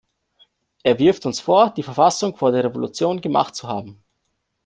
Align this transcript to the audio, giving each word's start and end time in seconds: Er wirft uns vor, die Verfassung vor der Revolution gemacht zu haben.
Er 0.81 0.97
wirft 0.97 1.27
uns 1.27 1.39
vor, 1.41 1.69
die 1.77 1.83
Verfassung 1.83 2.35
vor 2.35 2.51
der 2.51 2.63
Revolution 2.63 3.21
gemacht 3.21 3.53
zu 3.55 3.67
haben. 3.67 4.03